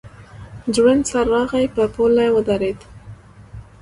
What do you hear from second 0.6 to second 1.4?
ځوړند سر